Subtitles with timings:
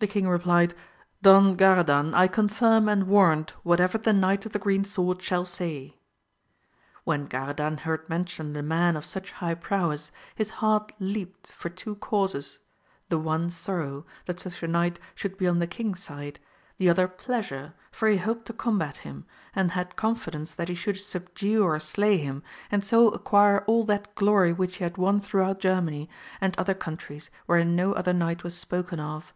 [0.00, 0.74] The king replied,
[1.22, 5.98] Don Garadan, I confirm and warrant whatever the Knight of the Green Sword shall say.
[7.04, 11.94] When Garadan heard mention the man of such high prowess, his heart leaped for two
[11.94, 12.58] causes,
[13.08, 16.40] the one sorrow, that such a knight should be on the king's side,
[16.76, 19.24] the other pleasure, for he hoped to combat him,
[19.54, 22.84] and had confidence that he should subdue or slay AMADIS OF GAUL, 245 him, and
[22.84, 26.10] so acquire all that glory which he had won throughout Germany,
[26.40, 29.32] and other countries wherein no other knight was spoken of.